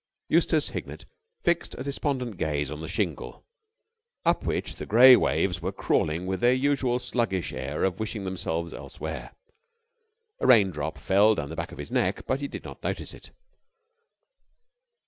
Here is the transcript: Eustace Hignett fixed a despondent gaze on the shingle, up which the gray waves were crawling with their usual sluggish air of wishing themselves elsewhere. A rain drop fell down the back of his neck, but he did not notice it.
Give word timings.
Eustace 0.29 0.69
Hignett 0.69 1.05
fixed 1.43 1.75
a 1.77 1.83
despondent 1.83 2.37
gaze 2.37 2.71
on 2.71 2.81
the 2.81 2.87
shingle, 2.87 3.45
up 4.25 4.43
which 4.43 4.77
the 4.77 4.87
gray 4.87 5.15
waves 5.15 5.61
were 5.61 5.71
crawling 5.71 6.25
with 6.25 6.39
their 6.39 6.55
usual 6.55 6.97
sluggish 6.97 7.53
air 7.53 7.83
of 7.83 7.99
wishing 7.99 8.23
themselves 8.23 8.73
elsewhere. 8.73 9.35
A 10.39 10.47
rain 10.47 10.71
drop 10.71 10.97
fell 10.97 11.35
down 11.35 11.49
the 11.49 11.55
back 11.55 11.71
of 11.71 11.77
his 11.77 11.91
neck, 11.91 12.25
but 12.25 12.39
he 12.41 12.47
did 12.47 12.63
not 12.63 12.81
notice 12.83 13.13
it. 13.13 13.29